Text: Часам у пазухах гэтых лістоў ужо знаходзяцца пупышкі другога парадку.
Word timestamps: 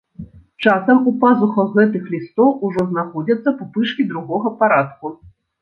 Часам 0.67 0.97
у 1.11 1.13
пазухах 1.23 1.69
гэтых 1.75 2.09
лістоў 2.15 2.49
ужо 2.71 2.87
знаходзяцца 2.95 3.55
пупышкі 3.63 4.11
другога 4.15 4.57
парадку. 4.65 5.17